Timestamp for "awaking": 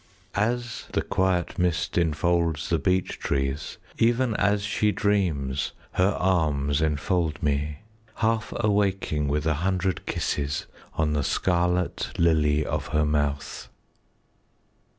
8.55-9.27